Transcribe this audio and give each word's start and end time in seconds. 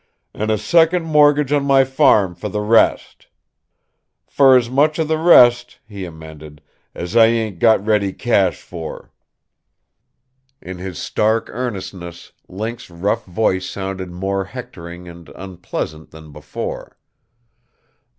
An' 0.33 0.49
a 0.49 0.57
second 0.57 1.03
mortgage 1.05 1.51
on 1.51 1.63
my 1.63 1.83
farm 1.83 2.33
fer 2.33 2.49
the 2.49 2.59
rest. 2.61 3.27
Fer 4.25 4.57
as 4.57 4.67
much 4.67 4.97
of 4.97 5.07
the 5.07 5.19
rest," 5.19 5.77
he 5.87 6.05
amended, 6.05 6.59
"as 6.95 7.15
I 7.15 7.27
ain't 7.27 7.59
got 7.59 7.85
ready 7.85 8.11
cash 8.11 8.59
for." 8.63 9.11
In 10.59 10.79
his 10.79 10.97
stark 10.97 11.49
earnestness, 11.51 12.31
Link's 12.47 12.89
rough 12.89 13.25
voice 13.27 13.69
sounded 13.69 14.09
more 14.09 14.45
hectoring 14.45 15.07
and 15.07 15.29
unpleasant 15.35 16.09
than 16.09 16.31
before. 16.31 16.97